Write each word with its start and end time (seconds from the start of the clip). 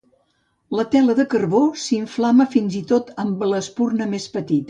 La 0.77 0.85
tela 0.95 1.15
de 1.19 1.25
carbó 1.33 1.59
s'inflama 1.83 2.47
fins 2.55 2.79
i 2.81 2.83
tot 2.95 3.13
amb 3.25 3.47
l'espurna 3.53 4.09
més 4.15 4.29
petita. 4.39 4.59